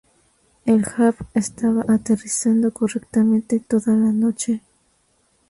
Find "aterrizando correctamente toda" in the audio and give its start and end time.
1.87-3.91